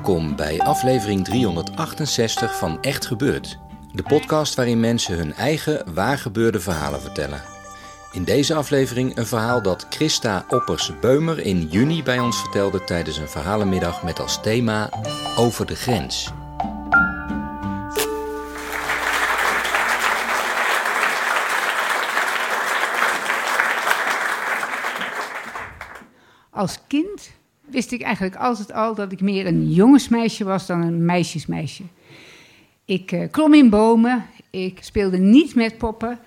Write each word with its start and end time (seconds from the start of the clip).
Welkom 0.00 0.36
bij 0.36 0.60
aflevering 0.60 1.24
368 1.24 2.58
van 2.58 2.82
Echt 2.82 3.06
Gebeurd. 3.06 3.58
De 3.92 4.02
podcast 4.02 4.54
waarin 4.54 4.80
mensen 4.80 5.16
hun 5.16 5.34
eigen 5.34 5.94
waargebeurde 5.94 6.60
verhalen 6.60 7.00
vertellen. 7.00 7.42
In 8.12 8.24
deze 8.24 8.54
aflevering 8.54 9.16
een 9.16 9.26
verhaal 9.26 9.62
dat 9.62 9.86
Christa 9.90 10.44
Oppers-Beumer 10.48 11.38
in 11.38 11.66
juni 11.66 12.02
bij 12.02 12.18
ons 12.18 12.40
vertelde 12.40 12.84
tijdens 12.84 13.16
een 13.16 13.28
verhalenmiddag 13.28 14.02
met 14.02 14.20
als 14.20 14.42
thema 14.42 14.90
Over 15.36 15.66
de 15.66 15.76
grens. 15.76 16.32
Als 26.50 26.78
kind 26.86 27.39
wist 27.70 27.92
ik 27.92 28.02
eigenlijk 28.02 28.36
altijd 28.36 28.72
al 28.72 28.94
dat 28.94 29.12
ik 29.12 29.20
meer 29.20 29.46
een 29.46 29.72
jongensmeisje 29.72 30.44
was 30.44 30.66
dan 30.66 30.82
een 30.82 31.04
meisjesmeisje. 31.04 31.82
Ik 32.84 33.12
uh, 33.12 33.24
klom 33.30 33.54
in 33.54 33.70
bomen, 33.70 34.26
ik 34.50 34.78
speelde 34.80 35.18
niet 35.18 35.54
met 35.54 35.78
poppen. 35.78 36.18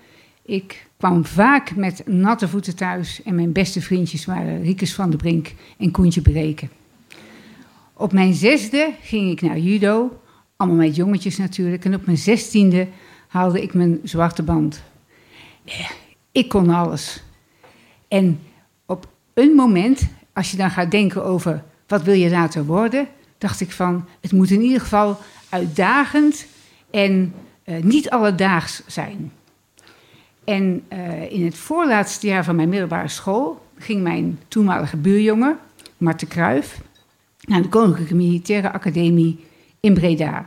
Ik 0.42 0.86
kwam 0.96 1.24
vaak 1.24 1.76
met 1.76 2.02
natte 2.06 2.48
voeten 2.48 2.76
thuis 2.76 3.22
en 3.22 3.34
mijn 3.34 3.52
beste 3.52 3.80
vriendjes 3.80 4.24
waren 4.24 4.62
Riekes 4.62 4.94
van 4.94 5.10
der 5.10 5.18
Brink 5.18 5.52
en 5.78 5.90
Koentje 5.90 6.20
Breken. 6.20 6.70
Op 7.92 8.12
mijn 8.12 8.34
zesde 8.34 8.92
ging 9.02 9.30
ik 9.30 9.40
naar 9.40 9.58
judo, 9.58 10.20
allemaal 10.56 10.78
met 10.78 10.96
jongetjes 10.96 11.36
natuurlijk. 11.36 11.84
En 11.84 11.94
op 11.94 12.06
mijn 12.06 12.18
zestiende 12.18 12.88
haalde 13.28 13.62
ik 13.62 13.74
mijn 13.74 14.00
zwarte 14.02 14.42
band. 14.42 14.82
Ik 16.32 16.48
kon 16.48 16.68
alles. 16.68 17.22
En 18.08 18.40
op 18.86 19.08
een 19.34 19.54
moment 19.54 20.08
als 20.34 20.50
je 20.50 20.56
dan 20.56 20.70
gaat 20.70 20.90
denken 20.90 21.24
over 21.24 21.62
wat 21.86 22.02
wil 22.02 22.14
je 22.14 22.30
later 22.30 22.64
worden, 22.64 23.08
dacht 23.38 23.60
ik 23.60 23.72
van 23.72 24.08
het 24.20 24.32
moet 24.32 24.50
in 24.50 24.62
ieder 24.62 24.80
geval 24.80 25.18
uitdagend 25.48 26.46
en 26.90 27.34
uh, 27.64 27.82
niet 27.82 28.10
alledaags 28.10 28.82
zijn. 28.86 29.32
En 30.44 30.84
uh, 30.92 31.32
in 31.32 31.44
het 31.44 31.56
voorlaatste 31.56 32.26
jaar 32.26 32.44
van 32.44 32.56
mijn 32.56 32.68
middelbare 32.68 33.08
school 33.08 33.66
ging 33.78 34.02
mijn 34.02 34.38
toenmalige 34.48 34.96
buurjongen, 34.96 35.58
Marten 35.96 36.28
Kruijf, 36.28 36.80
naar 37.40 37.62
de 37.62 37.68
Koninklijke 37.68 38.14
Militaire 38.14 38.72
Academie 38.72 39.44
in 39.80 39.94
Breda. 39.94 40.46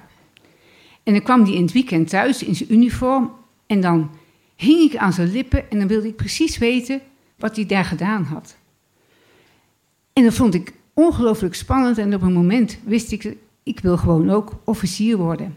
En 1.04 1.14
dan 1.14 1.22
kwam 1.22 1.44
hij 1.44 1.54
in 1.54 1.62
het 1.62 1.72
weekend 1.72 2.10
thuis 2.10 2.44
in 2.44 2.56
zijn 2.56 2.74
uniform 2.74 3.32
en 3.68 3.82
dan 3.82 4.10
hing 4.56 4.92
ik 4.92 4.98
aan 4.98 5.14
zijn 5.14 5.32
lippen 5.32 5.70
en 5.70 5.80
dan 5.80 5.88
wilde 5.88 6.08
ik 6.08 6.16
precies 6.16 6.58
weten 6.58 7.02
wat 7.36 7.56
hij 7.56 7.66
daar 7.66 7.86
gedaan 7.86 8.24
had. 8.24 8.57
En 10.18 10.24
dat 10.24 10.34
vond 10.34 10.54
ik 10.54 10.74
ongelooflijk 10.94 11.56
spannend 11.56 11.98
en 11.98 12.14
op 12.14 12.22
een 12.22 12.34
moment 12.34 12.78
wist 12.84 13.12
ik, 13.12 13.36
ik 13.64 13.80
wil 13.80 13.98
gewoon 13.98 14.30
ook 14.30 14.52
officier 14.64 15.18
worden. 15.18 15.56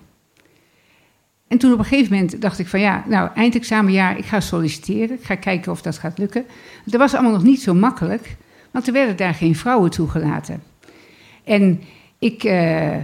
En 1.48 1.58
toen 1.58 1.72
op 1.72 1.78
een 1.78 1.84
gegeven 1.84 2.12
moment 2.12 2.40
dacht 2.40 2.58
ik 2.58 2.66
van 2.66 2.80
ja, 2.80 3.04
nou 3.08 3.30
eindexamenjaar, 3.34 4.18
ik 4.18 4.24
ga 4.24 4.40
solliciteren, 4.40 5.16
ik 5.16 5.24
ga 5.24 5.34
kijken 5.34 5.72
of 5.72 5.82
dat 5.82 5.98
gaat 5.98 6.18
lukken. 6.18 6.44
Dat 6.84 7.00
was 7.00 7.14
allemaal 7.14 7.32
nog 7.32 7.42
niet 7.42 7.62
zo 7.62 7.74
makkelijk, 7.74 8.36
want 8.70 8.86
er 8.86 8.92
werden 8.92 9.16
daar 9.16 9.34
geen 9.34 9.56
vrouwen 9.56 9.90
toegelaten. 9.90 10.62
En 11.44 11.80
ik 12.18 12.44
uh, 12.44 12.96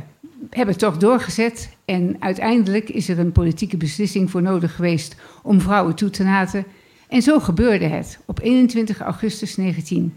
heb 0.50 0.66
het 0.66 0.78
toch 0.78 0.96
doorgezet 0.96 1.76
en 1.84 2.16
uiteindelijk 2.18 2.88
is 2.88 3.08
er 3.08 3.18
een 3.18 3.32
politieke 3.32 3.76
beslissing 3.76 4.30
voor 4.30 4.42
nodig 4.42 4.74
geweest 4.74 5.16
om 5.42 5.60
vrouwen 5.60 5.94
toe 5.94 6.10
te 6.10 6.24
laten. 6.24 6.64
En 7.08 7.22
zo 7.22 7.40
gebeurde 7.40 7.86
het 7.86 8.18
op 8.24 8.40
21 8.42 9.00
augustus 9.00 9.56
19 9.56 10.14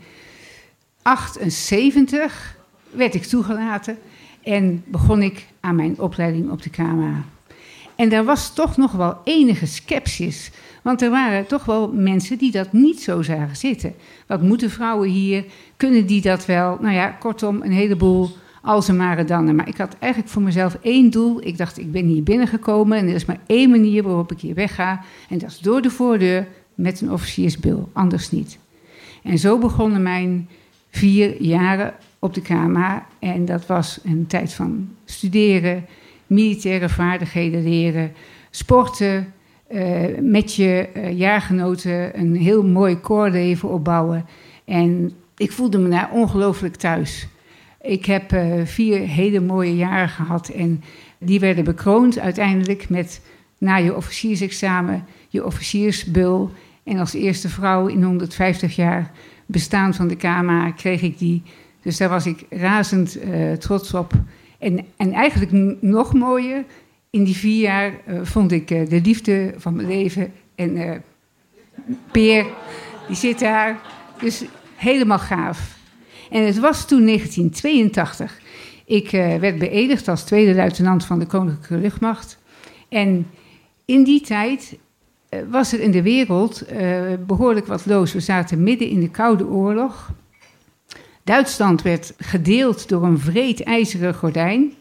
78 1.01 2.57
werd 2.91 3.15
ik 3.15 3.23
toegelaten 3.23 3.97
en 4.43 4.83
begon 4.85 5.21
ik 5.21 5.45
aan 5.59 5.75
mijn 5.75 5.99
opleiding 5.99 6.49
op 6.49 6.61
de 6.61 6.69
KMA. 6.69 7.23
En 7.95 8.09
daar 8.09 8.23
was 8.23 8.53
toch 8.53 8.77
nog 8.77 8.91
wel 8.91 9.17
enige 9.23 9.65
sceptisch. 9.65 10.51
Want 10.81 11.01
er 11.01 11.09
waren 11.09 11.47
toch 11.47 11.65
wel 11.65 11.91
mensen 11.93 12.37
die 12.37 12.51
dat 12.51 12.73
niet 12.73 13.01
zo 13.01 13.21
zagen 13.21 13.55
zitten. 13.55 13.95
Wat 14.27 14.41
moeten 14.41 14.69
vrouwen 14.69 15.09
hier? 15.09 15.45
Kunnen 15.77 16.05
die 16.05 16.21
dat 16.21 16.45
wel? 16.45 16.77
Nou 16.81 16.93
ja, 16.93 17.07
kortom, 17.07 17.61
een 17.61 17.71
heleboel 17.71 18.29
als 18.61 18.87
en 18.87 18.97
maar 18.97 19.25
dan. 19.25 19.55
Maar 19.55 19.67
ik 19.67 19.77
had 19.77 19.95
eigenlijk 19.99 20.31
voor 20.31 20.41
mezelf 20.41 20.77
één 20.81 21.09
doel. 21.09 21.45
Ik 21.45 21.57
dacht, 21.57 21.77
ik 21.77 21.91
ben 21.91 22.05
hier 22.05 22.23
binnengekomen 22.23 22.97
en 22.97 23.07
er 23.07 23.15
is 23.15 23.25
maar 23.25 23.39
één 23.45 23.69
manier 23.69 24.03
waarop 24.03 24.31
ik 24.31 24.39
hier 24.39 24.55
wegga. 24.55 25.01
En 25.29 25.37
dat 25.37 25.49
is 25.49 25.59
door 25.59 25.81
de 25.81 25.89
voordeur 25.89 26.47
met 26.75 27.01
een 27.01 27.11
officiersbil, 27.11 27.89
anders 27.93 28.31
niet. 28.31 28.57
En 29.23 29.37
zo 29.37 29.57
begonnen 29.57 30.01
mijn 30.01 30.49
vier 30.89 31.41
jaren 31.41 31.93
op 32.19 32.33
de 32.33 32.41
KMA. 32.41 33.05
En 33.19 33.45
dat 33.45 33.65
was 33.65 33.99
een 34.03 34.27
tijd 34.27 34.53
van 34.53 34.89
studeren, 35.05 35.85
militaire 36.27 36.89
vaardigheden 36.89 37.63
leren, 37.63 38.11
sporten, 38.49 39.33
uh, 39.71 40.05
met 40.19 40.55
je 40.55 40.89
uh, 40.95 41.17
jaargenoten 41.17 42.19
een 42.19 42.35
heel 42.35 42.63
mooi 42.63 42.95
koorleven 42.99 43.69
opbouwen. 43.69 44.25
En 44.65 45.11
ik 45.37 45.51
voelde 45.51 45.77
me 45.77 45.89
daar 45.89 46.09
ongelooflijk 46.11 46.75
thuis. 46.75 47.27
Ik 47.81 48.05
heb 48.05 48.33
uh, 48.33 48.65
vier 48.65 48.99
hele 48.99 49.39
mooie 49.39 49.75
jaren 49.75 50.09
gehad 50.09 50.49
en 50.49 50.83
die 51.17 51.39
werden 51.39 51.63
bekroond 51.63 52.19
uiteindelijk 52.19 52.89
met 52.89 53.21
na 53.57 53.75
je 53.75 53.95
officiersexamen, 53.95 55.05
je 55.29 55.45
officiersbul. 55.45 56.51
En 56.83 56.97
als 56.97 57.13
eerste 57.13 57.49
vrouw 57.49 57.87
in 57.87 58.03
150 58.03 58.75
jaar 58.75 59.11
bestaan 59.51 59.93
van 59.93 60.07
de 60.07 60.15
KMA 60.15 60.71
kreeg 60.71 61.01
ik 61.01 61.17
die. 61.17 61.43
Dus 61.81 61.97
daar 61.97 62.09
was 62.09 62.25
ik 62.25 62.45
razend 62.49 63.23
uh, 63.23 63.53
trots 63.53 63.93
op. 63.93 64.13
En, 64.59 64.85
en 64.97 65.11
eigenlijk 65.11 65.81
nog 65.81 66.13
mooier, 66.13 66.63
in 67.09 67.23
die 67.23 67.35
vier 67.35 67.61
jaar 67.61 67.91
uh, 68.07 68.19
vond 68.23 68.51
ik 68.51 68.71
uh, 68.71 68.89
de 68.89 69.01
liefde 69.01 69.53
van 69.57 69.75
mijn 69.75 69.87
leven. 69.87 70.31
En 70.55 71.03
Peer, 72.11 72.45
die 73.07 73.15
zit 73.15 73.39
daar. 73.39 73.79
Dus 74.21 74.43
helemaal 74.75 75.19
gaaf. 75.19 75.77
En 76.31 76.45
het 76.45 76.59
was 76.59 76.87
toen 76.87 77.05
1982. 77.05 78.39
Ik 78.85 79.11
werd 79.11 79.59
beëdigd 79.59 80.07
als 80.07 80.23
tweede 80.23 80.55
luitenant 80.55 81.05
van 81.05 81.19
de 81.19 81.25
Koninklijke 81.25 81.77
Luchtmacht. 81.77 82.39
En 82.89 83.27
in 83.85 84.03
die 84.03 84.21
tijd 84.21 84.71
eh, 84.71 84.77
was 85.49 85.73
er 85.73 85.79
in 85.79 85.91
de 85.91 86.01
wereld 86.01 86.63
uh, 86.71 87.01
behoorlijk 87.25 87.67
wat 87.67 87.85
los. 87.85 88.13
We 88.13 88.19
zaten 88.19 88.63
midden 88.63 88.89
in 88.89 88.99
de 88.99 89.09
Koude 89.09 89.47
Oorlog. 89.47 90.11
Duitsland 91.23 91.81
werd 91.81 92.13
gedeeld 92.17 92.89
door 92.89 93.03
een 93.03 93.19
vreed 93.19 93.63
ijzeren 93.63 94.13
gordijn. 94.13 94.73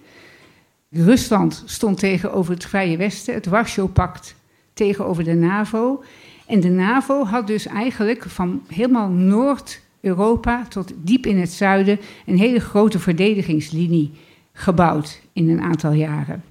Rusland 0.90 1.62
stond 1.66 1.98
tegenover 1.98 2.52
het 2.52 2.64
Vrije 2.64 2.96
Westen, 2.96 3.34
het 3.34 3.46
Warschau-pact 3.46 4.34
tegenover 4.72 5.24
de 5.24 5.34
NAVO. 5.34 6.02
En 6.46 6.60
de 6.60 6.68
NAVO 6.68 7.24
had 7.24 7.46
dus 7.46 7.66
eigenlijk 7.66 8.24
van 8.24 8.62
helemaal 8.68 9.08
Noord-Europa 9.08 10.64
tot 10.68 10.92
diep 10.96 11.26
in 11.26 11.38
het 11.38 11.50
zuiden 11.50 12.00
een 12.26 12.38
hele 12.38 12.60
grote 12.60 12.98
verdedigingslinie 12.98 14.10
gebouwd 14.52 15.20
in 15.32 15.50
een 15.50 15.60
aantal 15.60 15.92
jaren. 15.92 16.42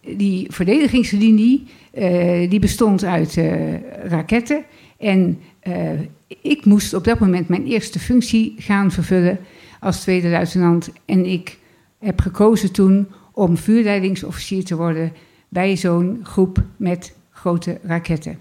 Die 0.00 0.46
verdedigingslinie 0.52 1.66
uh, 1.94 2.50
die 2.50 2.58
bestond 2.58 3.04
uit 3.04 3.36
uh, 3.36 3.74
raketten. 4.04 4.64
En 4.98 5.40
uh, 5.68 6.00
ik 6.42 6.64
moest 6.64 6.94
op 6.94 7.04
dat 7.04 7.18
moment 7.18 7.48
mijn 7.48 7.66
eerste 7.66 7.98
functie 7.98 8.54
gaan 8.58 8.90
vervullen 8.90 9.38
als 9.80 10.00
tweede 10.00 10.28
luitenant. 10.28 10.90
En 11.04 11.26
ik 11.26 11.58
heb 11.98 12.20
gekozen 12.20 12.72
toen 12.72 13.08
om 13.32 13.56
vuurleidingsofficier 13.56 14.64
te 14.64 14.76
worden 14.76 15.12
bij 15.48 15.76
zo'n 15.76 16.20
groep 16.22 16.62
met 16.76 17.16
grote 17.30 17.78
raketten. 17.82 18.38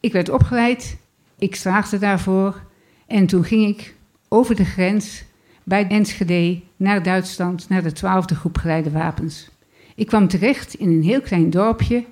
Ik 0.00 0.12
werd 0.12 0.28
opgeleid, 0.28 0.96
ik 1.38 1.54
slaagde 1.54 1.98
daarvoor. 1.98 2.62
En 3.06 3.26
toen 3.26 3.44
ging 3.44 3.68
ik 3.68 3.94
over 4.28 4.56
de 4.56 4.64
grens 4.64 5.24
bij 5.64 5.88
Enschede 5.88 6.60
naar 6.76 7.02
Duitsland, 7.02 7.68
naar 7.68 7.82
de 7.82 7.96
12e 7.96 8.36
groep 8.36 8.56
geleide 8.56 8.90
wapens. 8.90 9.50
Ik 9.98 10.06
kwam 10.06 10.28
terecht 10.28 10.74
in 10.74 10.88
een 10.88 11.02
heel 11.02 11.20
klein 11.20 11.50
dorpje 11.50 12.04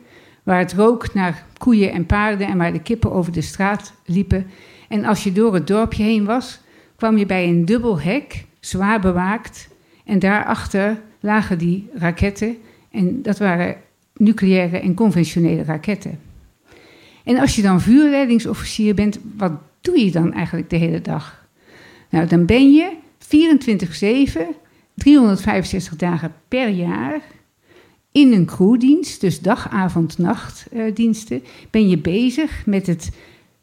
waar 0.42 0.58
het 0.58 0.72
rook 0.72 1.14
naar 1.14 1.46
koeien 1.58 1.92
en 1.92 2.06
paarden 2.06 2.46
en 2.46 2.58
waar 2.58 2.72
de 2.72 2.82
kippen 2.82 3.12
over 3.12 3.32
de 3.32 3.40
straat 3.40 3.92
liepen. 4.04 4.46
En 4.88 5.04
als 5.04 5.24
je 5.24 5.32
door 5.32 5.54
het 5.54 5.66
dorpje 5.66 6.02
heen 6.02 6.24
was, 6.24 6.60
kwam 6.96 7.16
je 7.16 7.26
bij 7.26 7.48
een 7.48 7.64
dubbel 7.64 8.00
hek, 8.00 8.44
zwaar 8.60 9.00
bewaakt. 9.00 9.68
En 10.04 10.18
daarachter 10.18 11.00
lagen 11.20 11.58
die 11.58 11.90
raketten. 11.94 12.56
En 12.90 13.22
dat 13.22 13.38
waren 13.38 13.76
nucleaire 14.16 14.78
en 14.78 14.94
conventionele 14.94 15.62
raketten. 15.62 16.18
En 17.24 17.38
als 17.38 17.56
je 17.56 17.62
dan 17.62 17.80
vuurleidingsofficier 17.80 18.94
bent, 18.94 19.18
wat 19.36 19.52
doe 19.80 20.04
je 20.04 20.10
dan 20.10 20.32
eigenlijk 20.32 20.70
de 20.70 20.76
hele 20.76 21.00
dag? 21.00 21.46
Nou, 22.10 22.26
dan 22.26 22.46
ben 22.46 22.72
je 22.72 22.92
24-7, 24.38 24.40
365 24.94 25.96
dagen 25.96 26.34
per 26.48 26.68
jaar 26.68 27.20
in 28.16 28.32
een 28.32 28.46
crewdienst, 28.46 29.20
dus 29.20 29.40
dag, 29.40 29.68
avond, 29.70 30.18
nachtdiensten, 30.18 31.36
uh, 31.36 31.48
ben 31.70 31.88
je 31.88 31.98
bezig 31.98 32.66
met 32.66 32.86
het 32.86 33.10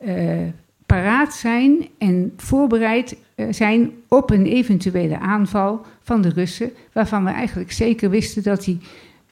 uh, 0.06 0.42
paraat 0.86 1.34
zijn 1.34 1.88
en 1.98 2.34
voorbereid 2.38 3.16
uh, 3.36 3.48
zijn 3.50 3.92
op 4.08 4.30
een 4.30 4.46
eventuele 4.46 5.20
aanval 5.20 5.86
van 6.02 6.22
de 6.22 6.30
Russen, 6.30 6.72
waarvan 6.92 7.24
we 7.24 7.30
eigenlijk 7.30 7.72
zeker 7.72 8.10
wisten 8.10 8.44
dat 8.44 8.64
die 8.64 8.80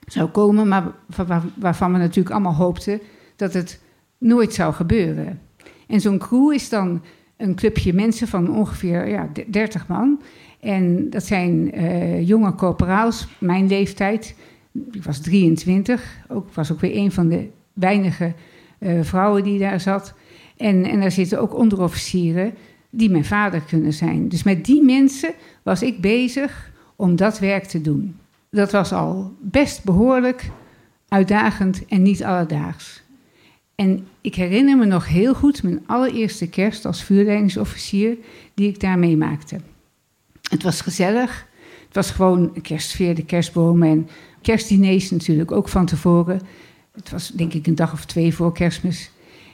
zou 0.05 0.29
komen, 0.29 0.67
maar 0.67 0.91
waar, 1.27 1.43
waarvan 1.55 1.91
we 1.91 1.97
natuurlijk 1.97 2.35
allemaal 2.35 2.55
hoopten 2.55 2.99
dat 3.35 3.53
het 3.53 3.81
nooit 4.17 4.53
zou 4.53 4.73
gebeuren. 4.73 5.39
En 5.87 6.01
zo'n 6.01 6.17
crew 6.17 6.53
is 6.53 6.69
dan 6.69 7.01
een 7.37 7.55
clubje 7.55 7.93
mensen 7.93 8.27
van 8.27 8.55
ongeveer 8.55 9.07
ja, 9.07 9.29
30 9.47 9.87
man. 9.87 10.21
En 10.59 11.09
dat 11.09 11.23
zijn 11.23 11.69
jonge 12.25 12.55
corporaals, 12.55 13.27
mijn 13.39 13.67
leeftijd. 13.67 14.35
Ik 14.91 15.03
was 15.03 15.19
23, 15.19 16.17
ook, 16.27 16.53
was 16.53 16.71
ook 16.71 16.79
weer 16.79 16.95
een 16.95 17.11
van 17.11 17.27
de 17.27 17.47
weinige 17.73 18.33
uh, 18.79 19.03
vrouwen 19.03 19.43
die 19.43 19.59
daar 19.59 19.79
zat. 19.79 20.13
En, 20.57 20.85
en 20.85 20.99
daar 20.99 21.11
zitten 21.11 21.41
ook 21.41 21.57
onderofficieren 21.57 22.53
die 22.89 23.09
mijn 23.09 23.25
vader 23.25 23.61
kunnen 23.61 23.93
zijn. 23.93 24.29
Dus 24.29 24.43
met 24.43 24.65
die 24.65 24.83
mensen 24.83 25.33
was 25.63 25.81
ik 25.81 26.01
bezig 26.01 26.71
om 26.95 27.15
dat 27.15 27.39
werk 27.39 27.63
te 27.63 27.81
doen. 27.81 28.15
Dat 28.49 28.71
was 28.71 28.93
al 28.93 29.33
best 29.39 29.83
behoorlijk 29.83 30.49
uitdagend 31.07 31.85
en 31.85 32.01
niet 32.01 32.23
alledaags. 32.23 33.03
En 33.75 34.07
ik 34.21 34.35
herinner 34.35 34.77
me 34.77 34.85
nog 34.85 35.07
heel 35.07 35.33
goed 35.33 35.63
mijn 35.63 35.83
allereerste 35.85 36.49
kerst 36.49 36.85
als 36.85 37.03
vuurleidingsofficier 37.03 38.17
die 38.53 38.69
ik 38.69 38.79
daar 38.79 38.99
meemaakte. 38.99 39.59
Het 40.49 40.63
was 40.63 40.81
gezellig. 40.81 41.47
Het 41.91 42.05
was 42.05 42.11
gewoon 42.11 42.61
kerstsfeer, 42.61 43.15
de 43.15 43.25
kerstbomen 43.25 43.89
en 43.89 44.07
kerstdiners 44.41 45.11
natuurlijk 45.11 45.51
ook 45.51 45.69
van 45.69 45.85
tevoren. 45.85 46.41
Het 46.91 47.09
was 47.09 47.27
denk 47.27 47.53
ik 47.53 47.67
een 47.67 47.75
dag 47.75 47.93
of 47.93 48.05
twee 48.05 48.33
voor 48.33 48.53
kerstmis. 48.53 49.11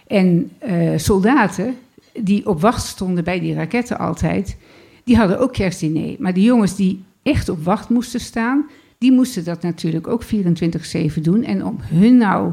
En 0.07 0.51
uh, 0.67 0.97
soldaten 0.97 1.75
die 2.13 2.47
op 2.47 2.61
wacht 2.61 2.85
stonden 2.85 3.23
bij 3.23 3.39
die 3.39 3.53
raketten 3.53 3.99
altijd, 3.99 4.57
die 5.03 5.17
hadden 5.17 5.39
ook 5.39 5.53
kerstdiner. 5.53 6.15
Maar 6.19 6.33
de 6.33 6.41
jongens 6.41 6.75
die 6.75 7.03
echt 7.23 7.49
op 7.49 7.63
wacht 7.63 7.89
moesten 7.89 8.19
staan, 8.19 8.69
die 8.97 9.11
moesten 9.11 9.43
dat 9.43 9.61
natuurlijk 9.61 10.07
ook 10.07 10.23
24-7 10.23 10.27
doen. 11.21 11.43
En 11.43 11.65
om 11.65 11.77
hun 11.79 12.17
nou 12.17 12.51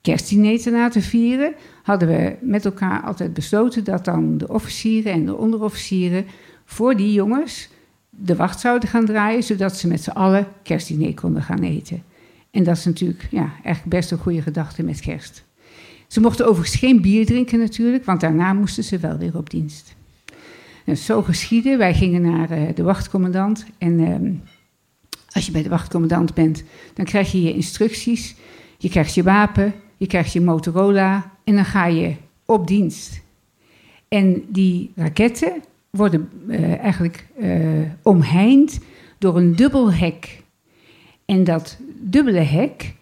kerstdiner 0.00 0.58
te 0.58 0.70
laten 0.70 1.02
vieren, 1.02 1.54
hadden 1.82 2.08
we 2.08 2.36
met 2.40 2.64
elkaar 2.64 3.02
altijd 3.02 3.34
besloten 3.34 3.84
dat 3.84 4.04
dan 4.04 4.38
de 4.38 4.48
officieren 4.48 5.12
en 5.12 5.26
de 5.26 5.36
onderofficieren 5.36 6.26
voor 6.64 6.96
die 6.96 7.12
jongens 7.12 7.68
de 8.18 8.36
wacht 8.36 8.60
zouden 8.60 8.88
gaan 8.88 9.04
draaien, 9.04 9.42
zodat 9.42 9.76
ze 9.76 9.88
met 9.88 10.02
z'n 10.02 10.10
allen 10.10 10.46
kerstdiner 10.62 11.14
konden 11.14 11.42
gaan 11.42 11.62
eten. 11.62 12.02
En 12.50 12.64
dat 12.64 12.76
is 12.76 12.84
natuurlijk 12.84 13.28
ja, 13.30 13.52
echt 13.62 13.84
best 13.84 14.10
een 14.10 14.18
goede 14.18 14.42
gedachte 14.42 14.82
met 14.82 15.00
kerst. 15.00 15.44
Ze 16.06 16.20
mochten 16.20 16.46
overigens 16.46 16.76
geen 16.76 17.00
bier 17.00 17.26
drinken 17.26 17.58
natuurlijk, 17.58 18.04
want 18.04 18.20
daarna 18.20 18.52
moesten 18.52 18.84
ze 18.84 18.98
wel 18.98 19.16
weer 19.18 19.36
op 19.36 19.50
dienst. 19.50 19.94
Dus 20.84 21.04
zo 21.04 21.22
geschiedde. 21.22 21.76
Wij 21.76 21.94
gingen 21.94 22.22
naar 22.22 22.58
uh, 22.58 22.68
de 22.74 22.82
wachtcommandant. 22.82 23.66
En 23.78 24.00
uh, 24.00 24.30
als 25.30 25.46
je 25.46 25.52
bij 25.52 25.62
de 25.62 25.68
wachtcommandant 25.68 26.34
bent, 26.34 26.62
dan 26.94 27.04
krijg 27.04 27.32
je 27.32 27.42
je 27.42 27.54
instructies. 27.54 28.34
Je 28.78 28.88
krijgt 28.88 29.14
je 29.14 29.22
wapen, 29.22 29.74
je 29.96 30.06
krijgt 30.06 30.32
je 30.32 30.40
Motorola 30.40 31.32
en 31.44 31.54
dan 31.54 31.64
ga 31.64 31.86
je 31.86 32.14
op 32.44 32.66
dienst. 32.66 33.20
En 34.08 34.44
die 34.48 34.92
raketten 34.94 35.62
worden 35.96 36.28
uh, 36.48 36.78
eigenlijk 36.78 37.26
uh, 37.38 37.60
omheind 38.02 38.78
door 39.18 39.36
een 39.36 39.56
dubbel 39.56 39.92
hek. 39.92 40.42
En 41.24 41.44
dat 41.44 41.78
dubbele 42.00 42.38
hek, 42.40 42.94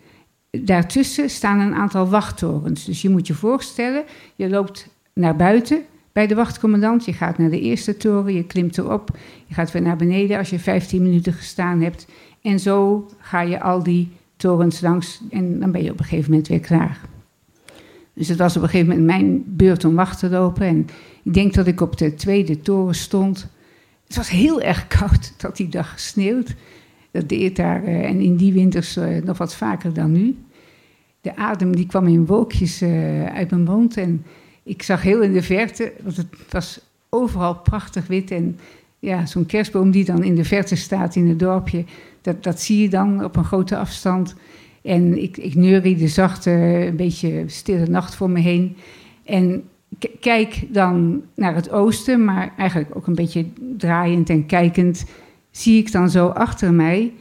daartussen 0.51 1.31
staan 1.31 1.61
een 1.61 1.75
aantal 1.75 2.09
wachttorens. 2.09 2.85
Dus 2.85 3.03
je 3.03 3.09
moet 3.09 3.27
je 3.27 3.35
voorstellen, 3.35 4.05
je 4.37 4.49
loopt 4.49 4.89
naar 5.13 5.37
buiten 5.37 5.83
bij 6.13 6.27
de 6.27 6.35
wachtcommandant. 6.35 7.05
Je 7.05 7.13
gaat 7.13 7.39
naar 7.39 7.51
de 7.51 7.61
eerste 7.61 7.97
toren, 7.97 8.35
je 8.35 8.45
klimt 8.45 8.79
erop. 8.79 9.11
Je 9.47 9.55
gaat 9.55 9.73
weer 9.73 9.83
naar 9.83 9.97
beneden 9.97 10.39
als 10.39 10.51
je 10.51 10.59
15 10.59 11.03
minuten 11.03 11.33
gestaan 11.33 11.81
hebt. 11.81 12.07
En 12.43 12.61
zo 12.61 13.09
ga 13.19 13.41
je 13.41 13.61
al 13.61 13.83
die 13.83 14.09
torens 14.37 14.81
langs 14.81 15.21
en 15.31 15.61
dan 15.61 15.71
ben 15.71 15.83
je 15.83 15.91
op 15.91 15.99
een 15.99 16.05
gegeven 16.05 16.31
moment 16.31 16.49
weer 16.49 16.61
klaar. 16.61 17.01
Dus 18.15 18.29
het 18.29 18.39
was 18.39 18.57
op 18.57 18.63
een 18.63 18.69
gegeven 18.69 18.89
moment 18.89 19.07
mijn 19.07 19.45
beurt 19.47 19.85
om 19.85 19.95
wacht 19.95 20.19
te 20.19 20.29
lopen. 20.29 20.67
En 20.67 20.87
ik 21.25 21.35
denk 21.35 21.55
dat 21.55 21.67
ik 21.67 21.81
op 21.81 21.99
de 21.99 22.15
tweede 22.15 22.61
toren 22.61 22.95
stond. 22.95 23.49
Het 24.07 24.17
was 24.17 24.31
heel 24.31 24.61
erg 24.61 24.87
koud 24.87 25.33
dat 25.37 25.57
die 25.57 25.69
dag 25.69 25.93
gesneeuwd. 25.93 26.55
Dat 27.11 27.29
deed 27.29 27.57
daar 27.57 27.85
uh, 27.85 28.05
en 28.05 28.21
in 28.21 28.37
die 28.37 28.53
winters 28.53 28.97
uh, 28.97 29.23
nog 29.23 29.39
wat 29.39 29.55
vaker 29.55 29.93
dan 29.93 30.13
nu. 30.13 30.37
De 31.21 31.37
adem 31.37 31.77
die 31.77 31.87
kwam 31.87 32.07
in 32.07 32.27
wolkjes 32.27 32.83
uh, 32.83 33.25
uit 33.25 33.51
mijn 33.51 33.63
mond. 33.63 33.97
En 33.97 34.25
ik 34.63 34.83
zag 34.83 35.03
heel 35.03 35.23
in 35.23 35.33
de 35.33 35.43
verte, 35.43 35.93
want 36.03 36.17
het 36.17 36.29
was 36.51 36.81
overal 37.09 37.55
prachtig 37.55 38.07
wit. 38.07 38.31
En 38.31 38.59
ja, 38.99 39.27
zo'n 39.27 39.47
kerstboom 39.47 39.91
die 39.91 40.05
dan 40.05 40.23
in 40.23 40.35
de 40.35 40.45
verte 40.45 40.77
staat 40.77 41.17
in 41.17 41.29
het 41.29 41.39
dorpje, 41.39 41.85
dat, 42.21 42.43
dat 42.43 42.61
zie 42.61 42.83
je 42.83 42.89
dan 42.89 43.25
op 43.25 43.37
een 43.37 43.45
grote 43.45 43.77
afstand. 43.77 44.35
En 44.83 45.23
ik, 45.23 45.37
ik 45.37 45.55
neuriede 45.55 46.09
zacht, 46.09 46.47
een 46.47 46.97
beetje 46.97 47.45
stille 47.47 47.87
nacht 47.87 48.15
voor 48.15 48.31
me 48.31 48.41
heen. 48.41 48.77
En 49.25 49.65
kijk 50.21 50.67
dan 50.69 51.23
naar 51.35 51.55
het 51.55 51.71
oosten, 51.71 52.25
maar 52.25 52.53
eigenlijk 52.57 52.97
ook 52.97 53.07
een 53.07 53.15
beetje 53.15 53.47
draaiend 53.77 54.31
en 54.31 54.47
kijkend, 54.47 55.05
zie 55.51 55.79
ik 55.79 55.93
dan 55.93 56.11
zo 56.11 56.27
achter 56.27 56.73
mij 56.73 57.13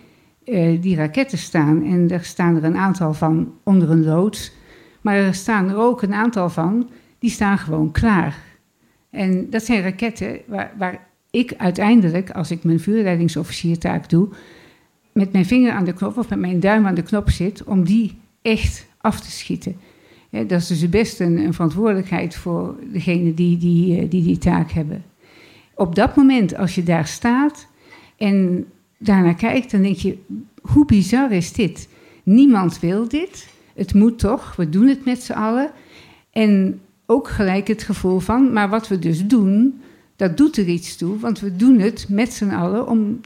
uh, 0.46 0.82
die 0.82 0.96
raketten 0.96 1.38
staan. 1.38 1.84
En 1.86 2.10
er 2.10 2.24
staan 2.24 2.56
er 2.56 2.64
een 2.64 2.78
aantal 2.78 3.14
van 3.14 3.54
onder 3.64 3.92
een 3.92 4.04
loods. 4.04 4.52
Maar 5.02 5.16
er 5.16 5.34
staan 5.34 5.70
er 5.70 5.78
ook 5.78 6.02
een 6.02 6.14
aantal 6.14 6.50
van, 6.50 6.90
die 7.20 7.30
staan 7.30 7.58
gewoon 7.58 7.92
klaar. 7.92 8.38
En 9.10 9.50
dat 9.50 9.64
zijn 9.64 9.82
raketten 9.82 10.40
waar, 10.48 10.72
waar 10.78 11.08
ik 11.32 11.54
uiteindelijk, 11.58 12.32
als 12.32 12.52
ik 12.52 12.64
mijn 12.64 12.80
vuurleidingsofficiertaak 12.80 14.10
doe, 14.10 14.30
met 15.12 15.32
mijn 15.32 15.46
vinger 15.46 15.72
aan 15.72 15.86
de 15.86 15.94
knop 15.94 16.18
of 16.18 16.30
met 16.30 16.40
mijn 16.40 16.60
duim 16.60 16.86
aan 16.86 16.96
de 16.96 17.02
knop 17.02 17.30
zit 17.30 17.64
om 17.64 17.84
die 17.84 18.18
echt 18.42 18.86
af 18.98 19.20
te 19.22 19.32
schieten. 19.32 19.76
Dat 20.42 20.52
is 20.52 20.68
dus 20.68 20.90
best 20.90 21.20
een, 21.20 21.38
een, 21.38 21.54
verantwoordelijkheid 21.54 22.36
voor 22.36 22.76
degene 22.92 23.34
die 23.34 23.58
die, 23.58 23.98
eh, 23.98 24.10
die 24.10 24.24
die 24.24 24.38
taak 24.38 24.72
hebben. 24.72 25.04
Op 25.76 25.96
dat 25.96 26.16
moment, 26.16 26.56
als 26.56 26.76
je 26.76 26.84
daar 26.84 27.08
staat 27.08 27.68
en 28.18 28.66
daarnaar 28.98 29.36
kijkt, 29.36 29.72
dan 29.72 29.82
denk 29.82 29.96
je: 29.96 30.18
hoe 30.62 30.86
bizar 30.86 31.32
is 31.32 31.54
dit? 31.54 31.90
Niemand 32.24 32.80
wil 32.80 33.08
dit. 33.08 33.48
Het 33.76 33.94
moet 33.94 34.20
toch, 34.20 34.56
we 34.56 34.70
doen 34.70 34.88
het 34.88 35.06
met 35.06 35.24
z'n 35.24 35.34
allen. 35.34 35.72
En 36.32 36.82
ook 37.06 37.28
gelijk 37.28 37.68
het 37.68 37.84
gevoel 37.84 38.20
van: 38.20 38.54
maar 38.54 38.70
wat 38.70 38.88
we 38.88 39.00
dus 39.00 39.26
doen, 39.26 39.82
dat 40.16 40.38
doet 40.38 40.58
er 40.58 40.68
iets 40.68 40.98
toe, 40.98 41.20
want 41.20 41.40
we 41.40 41.56
doen 41.56 41.80
het 41.80 42.06
met 42.10 42.34
z'n 42.34 42.50
allen 42.50 42.88
om 42.88 43.22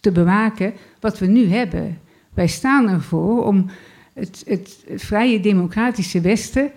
te 0.00 0.12
bewaken 0.12 0.72
wat 1.00 1.18
we 1.18 1.26
nu 1.26 1.46
hebben. 1.46 1.98
Wij 2.34 2.46
staan 2.46 2.88
ervoor 2.88 3.44
om 3.44 3.66
het, 4.12 4.42
het, 4.46 4.84
vrije 4.96 5.40
democratische 5.40 6.20
Westen 6.20 6.70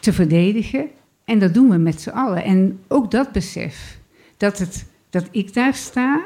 te 0.00 0.12
verdedigen. 0.12 0.88
En 1.24 1.38
dat 1.38 1.54
doen 1.54 1.68
we 1.68 1.76
met 1.76 2.00
z'n 2.00 2.10
allen. 2.10 2.44
En 2.44 2.80
ook 2.88 3.10
dat 3.10 3.32
besef, 3.32 3.98
dat, 4.36 4.58
het, 4.58 4.86
dat 5.10 5.28
ik 5.30 5.54
daar 5.54 5.74
sta 5.74 6.22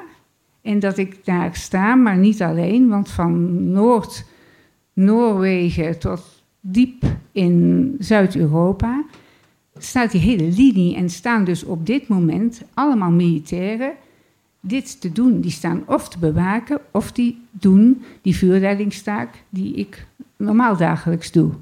en 0.62 0.78
dat 0.78 0.98
ik 0.98 1.24
daar 1.24 1.56
sta, 1.56 1.94
maar 1.94 2.16
niet 2.16 2.42
alleen, 2.42 2.88
want 2.88 3.10
van 3.10 3.62
Noord-Noorwegen 3.72 5.98
tot 5.98 6.42
diep 6.60 7.04
in 7.32 7.94
Zuid-Europa 7.98 9.04
staat 9.78 10.10
die 10.10 10.20
hele 10.20 10.52
linie 10.52 10.96
en 10.96 11.10
staan 11.10 11.44
dus 11.44 11.64
op 11.64 11.86
dit 11.86 12.08
moment 12.08 12.62
allemaal 12.74 13.10
militairen 13.10 13.92
dit 14.60 15.00
te 15.00 15.12
doen. 15.12 15.40
Die 15.40 15.50
staan 15.50 15.82
of 15.86 16.08
te 16.08 16.18
bewaken 16.18 16.80
of 16.90 17.12
die 17.12 17.38
doen 17.50 18.02
die 18.22 18.36
vuurleidingstaak 18.36 19.42
die 19.48 19.74
ik 19.74 20.06
normaal 20.36 20.76
dagelijks 20.76 21.32
doe. 21.32 21.52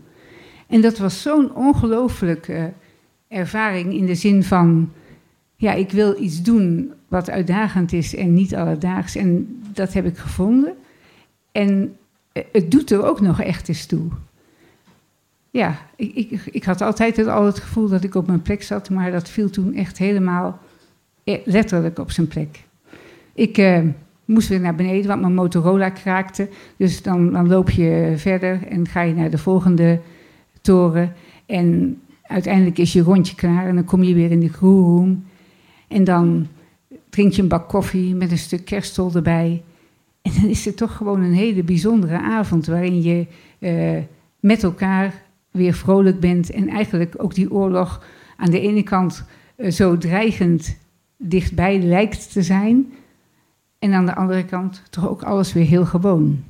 En 0.66 0.80
dat 0.80 0.98
was 0.98 1.22
zo'n 1.22 1.54
ongelooflijke 1.54 2.72
ervaring 3.28 3.92
in 3.94 4.06
de 4.06 4.14
zin 4.14 4.44
van 4.44 4.92
ja, 5.56 5.72
ik 5.72 5.90
wil 5.90 6.22
iets 6.22 6.42
doen 6.42 6.92
wat 7.08 7.30
uitdagend 7.30 7.92
is 7.92 8.14
en 8.14 8.34
niet 8.34 8.54
alledaags. 8.54 9.16
En 9.16 9.60
dat 9.72 9.92
heb 9.92 10.06
ik 10.06 10.16
gevonden. 10.16 10.74
En 11.52 11.96
het 12.32 12.70
doet 12.70 12.90
er 12.90 13.04
ook 13.04 13.20
nog 13.20 13.40
echt 13.40 13.68
eens 13.68 13.86
toe. 13.86 14.08
Ja, 15.50 15.78
ik, 15.96 16.14
ik, 16.14 16.40
ik 16.44 16.64
had 16.64 16.80
altijd 16.80 17.26
al 17.26 17.44
het 17.44 17.58
gevoel 17.58 17.88
dat 17.88 18.04
ik 18.04 18.14
op 18.14 18.26
mijn 18.26 18.42
plek 18.42 18.62
zat, 18.62 18.90
maar 18.90 19.10
dat 19.10 19.28
viel 19.28 19.50
toen 19.50 19.74
echt 19.74 19.98
helemaal 19.98 20.58
eh, 21.24 21.38
letterlijk 21.44 21.98
op 21.98 22.10
zijn 22.10 22.28
plek. 22.28 22.62
Ik 23.34 23.58
uh, 23.58 23.78
moest 24.24 24.48
weer 24.48 24.60
naar 24.60 24.74
beneden, 24.74 25.08
want 25.08 25.20
mijn 25.20 25.34
Motorola 25.34 25.90
kraakte. 25.90 26.48
Dus 26.76 27.02
dan, 27.02 27.32
dan 27.32 27.48
loop 27.48 27.70
je 27.70 28.12
verder 28.16 28.66
en 28.68 28.88
ga 28.88 29.02
je 29.02 29.14
naar 29.14 29.30
de 29.30 29.38
volgende 29.38 30.00
toren. 30.60 31.12
En 31.46 31.98
uiteindelijk 32.22 32.78
is 32.78 32.92
je 32.92 33.02
rondje 33.02 33.34
klaar 33.34 33.66
en 33.66 33.74
dan 33.74 33.84
kom 33.84 34.02
je 34.02 34.14
weer 34.14 34.30
in 34.30 34.40
de 34.40 34.50
crewroom. 34.50 35.24
En 35.88 36.04
dan 36.04 36.46
drink 37.10 37.32
je 37.32 37.42
een 37.42 37.48
bak 37.48 37.68
koffie 37.68 38.14
met 38.14 38.30
een 38.30 38.38
stuk 38.38 38.64
kerstol 38.64 39.14
erbij. 39.14 39.62
En 40.22 40.32
dan 40.40 40.50
is 40.50 40.64
het 40.64 40.76
toch 40.76 40.96
gewoon 40.96 41.22
een 41.22 41.34
hele 41.34 41.62
bijzondere 41.62 42.20
avond 42.20 42.66
waarin 42.66 43.02
je 43.02 43.26
uh, 43.58 44.02
met 44.40 44.62
elkaar 44.62 45.22
weer 45.50 45.74
vrolijk 45.74 46.20
bent. 46.20 46.50
En 46.50 46.68
eigenlijk 46.68 47.14
ook 47.16 47.34
die 47.34 47.52
oorlog 47.52 48.04
aan 48.36 48.50
de 48.50 48.60
ene 48.60 48.82
kant 48.82 49.24
uh, 49.56 49.70
zo 49.70 49.98
dreigend 49.98 50.76
dichtbij 51.16 51.78
lijkt 51.78 52.32
te 52.32 52.42
zijn. 52.42 52.92
En 53.84 53.92
aan 53.92 54.06
de 54.06 54.14
andere 54.14 54.44
kant 54.44 54.82
toch 54.90 55.08
ook 55.08 55.22
alles 55.22 55.52
weer 55.52 55.66
heel 55.66 55.84
gewoon. 55.84 56.44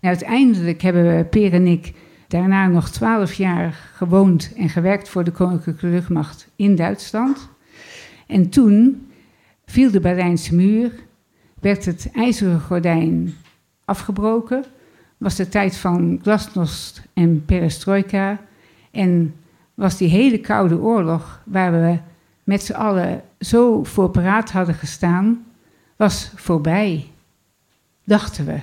Uiteindelijk 0.00 0.82
hebben 0.82 1.28
Peer 1.28 1.52
en 1.52 1.66
ik 1.66 1.92
daarna 2.28 2.66
nog 2.66 2.90
twaalf 2.90 3.32
jaar 3.32 3.90
gewoond 3.94 4.52
en 4.56 4.68
gewerkt 4.68 5.08
voor 5.08 5.24
de 5.24 5.30
Koninklijke 5.30 5.86
Luchtmacht 5.86 6.48
in 6.56 6.76
Duitsland. 6.76 7.48
En 8.26 8.48
toen 8.48 9.08
viel 9.64 9.90
de 9.90 10.00
Berlijnse 10.00 10.54
muur, 10.54 10.92
werd 11.60 11.84
het 11.84 12.10
ijzeren 12.12 12.60
gordijn 12.60 13.34
afgebroken, 13.84 14.64
was 15.18 15.36
de 15.36 15.48
tijd 15.48 15.76
van 15.76 16.18
glasnost 16.22 17.02
en 17.14 17.44
perestroika 17.44 18.40
en 18.90 19.34
was 19.74 19.96
die 19.96 20.08
hele 20.08 20.38
koude 20.38 20.78
oorlog 20.78 21.42
waar 21.44 21.72
we 21.72 21.98
met 22.44 22.62
z'n 22.62 22.72
allen 22.72 23.22
zo 23.40 23.84
voor 23.84 24.10
paraat 24.10 24.50
hadden 24.50 24.74
gestaan, 24.74 25.46
was 25.98 26.30
voorbij, 26.34 27.10
dachten 28.04 28.46
we. 28.46 28.60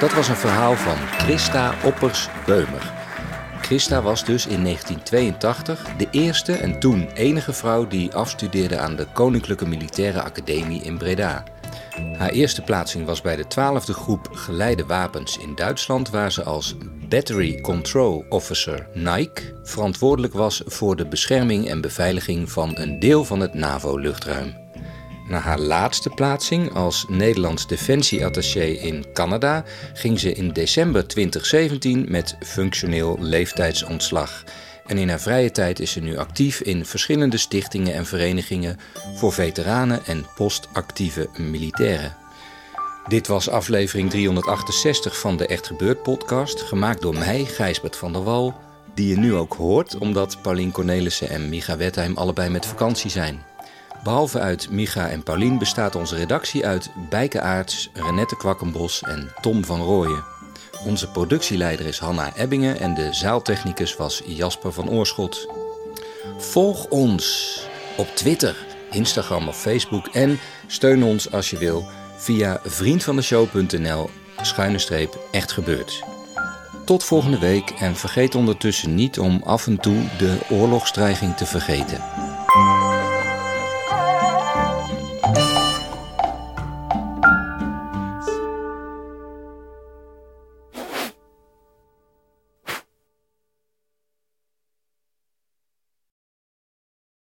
Dat 0.00 0.14
was 0.14 0.28
een 0.28 0.36
verhaal 0.36 0.74
van 0.74 0.96
Christa 0.96 1.74
Oppers-Beumer. 1.84 2.92
Christa 3.60 4.02
was 4.02 4.24
dus 4.24 4.46
in 4.46 4.62
1982 4.62 5.84
de 5.96 6.08
eerste 6.10 6.52
en 6.52 6.80
toen 6.80 7.08
enige 7.14 7.52
vrouw 7.52 7.86
die 7.86 8.14
afstudeerde 8.14 8.78
aan 8.78 8.96
de 8.96 9.06
Koninklijke 9.12 9.68
Militaire 9.68 10.22
Academie 10.22 10.82
in 10.82 10.98
Breda. 10.98 11.44
Haar 12.18 12.30
eerste 12.30 12.62
plaatsing 12.62 13.06
was 13.06 13.20
bij 13.20 13.36
de 13.36 13.44
12e 13.44 13.94
groep 13.94 14.28
geleide 14.32 14.86
wapens 14.86 15.38
in 15.38 15.54
Duitsland, 15.54 16.10
waar 16.10 16.32
ze 16.32 16.42
als 16.42 16.76
Battery 17.10 17.60
Control 17.60 18.24
Officer 18.28 18.86
Nike 18.94 19.42
verantwoordelijk 19.62 20.32
was 20.32 20.62
voor 20.66 20.96
de 20.96 21.06
bescherming 21.06 21.68
en 21.68 21.80
beveiliging 21.80 22.50
van 22.50 22.78
een 22.78 22.98
deel 22.98 23.24
van 23.24 23.40
het 23.40 23.54
NAVO-luchtruim. 23.54 24.54
Na 25.28 25.38
haar 25.38 25.58
laatste 25.58 26.10
plaatsing 26.10 26.74
als 26.74 27.04
Nederlands 27.08 27.66
defensieattaché 27.66 28.64
in 28.64 29.04
Canada 29.12 29.64
ging 29.94 30.20
ze 30.20 30.32
in 30.32 30.48
december 30.52 31.08
2017 31.08 32.06
met 32.08 32.36
functioneel 32.40 33.16
leeftijdsontslag. 33.20 34.44
En 34.86 34.98
in 34.98 35.08
haar 35.08 35.20
vrije 35.20 35.50
tijd 35.50 35.80
is 35.80 35.92
ze 35.92 36.00
nu 36.00 36.16
actief 36.16 36.60
in 36.60 36.84
verschillende 36.84 37.36
stichtingen 37.36 37.94
en 37.94 38.06
verenigingen 38.06 38.76
voor 39.14 39.32
veteranen 39.32 40.04
en 40.06 40.26
postactieve 40.34 41.28
militairen. 41.36 42.19
Dit 43.10 43.26
was 43.26 43.48
aflevering 43.48 44.10
368 44.10 45.18
van 45.18 45.36
de 45.36 45.46
Echt 45.46 45.66
Gebeurd 45.66 46.02
podcast, 46.02 46.60
gemaakt 46.60 47.02
door 47.02 47.14
mij, 47.14 47.44
Gijsbert 47.44 47.96
van 47.96 48.12
der 48.12 48.24
Wal, 48.24 48.54
die 48.94 49.08
je 49.08 49.16
nu 49.16 49.34
ook 49.34 49.52
hoort 49.52 49.98
omdat 49.98 50.42
Paulien 50.42 50.70
Cornelissen 50.70 51.28
en 51.28 51.48
Micha 51.48 51.76
Wettheim 51.76 52.16
allebei 52.16 52.48
met 52.48 52.66
vakantie 52.66 53.10
zijn. 53.10 53.42
Behalve 54.04 54.38
uit 54.38 54.70
Micha 54.70 55.08
en 55.08 55.22
Paulien 55.22 55.58
bestaat 55.58 55.94
onze 55.94 56.16
redactie 56.16 56.66
uit 56.66 56.90
Bijke 57.08 57.40
Aarts, 57.40 57.90
Renette 57.92 58.36
Kwakkenbos 58.36 59.02
en 59.02 59.32
Tom 59.40 59.64
van 59.64 59.80
Rooyen. 59.80 60.24
Onze 60.86 61.10
productieleider 61.10 61.86
is 61.86 61.98
Hanna 61.98 62.36
Ebbingen 62.36 62.80
en 62.80 62.94
de 62.94 63.12
zaaltechnicus 63.12 63.96
was 63.96 64.22
Jasper 64.26 64.72
van 64.72 64.90
Oorschot. 64.90 65.48
Volg 66.38 66.86
ons 66.88 67.56
op 67.96 68.06
Twitter, 68.06 68.56
Instagram 68.90 69.48
of 69.48 69.60
Facebook 69.60 70.06
en 70.06 70.38
steun 70.66 71.02
ons 71.02 71.32
als 71.32 71.50
je 71.50 71.58
wil 71.58 71.88
via 72.20 72.60
vriendvandeshow.nl 72.64 74.10
schuine 74.42 74.78
streep 74.78 75.18
echt 75.30 75.52
gebeurd. 75.52 76.04
Tot 76.84 77.04
volgende 77.04 77.38
week 77.38 77.70
en 77.70 77.96
vergeet 77.96 78.34
ondertussen 78.34 78.94
niet 78.94 79.18
om 79.18 79.40
af 79.44 79.66
en 79.66 79.80
toe 79.80 80.02
de 80.18 80.38
oorlogsdreiging 80.50 81.36
te 81.36 81.46
vergeten. 81.46 82.29